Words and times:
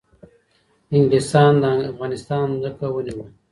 انگلیسان 0.93 1.53
د 1.61 1.63
افغانستان 1.91 2.47
ځمکه 2.61 2.85
ونیوله 2.89 3.25